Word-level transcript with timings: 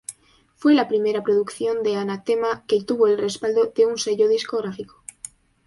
Fue 0.55 0.73
la 0.73 0.87
primera 0.87 1.21
producción 1.21 1.83
de 1.83 1.95
Anathema 1.95 2.65
que 2.65 2.83
tuvo 2.83 3.05
el 3.05 3.19
respaldo 3.19 3.65
de 3.67 3.85
un 3.85 3.99
sello 3.99 4.27
discográfico. 4.27 5.03